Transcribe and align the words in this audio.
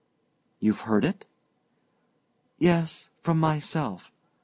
"You've 0.59 0.79
heard 0.79 1.05
it?" 1.05 1.25
"Yes 2.57 3.09
from 3.21 3.39
myself. 3.39 4.09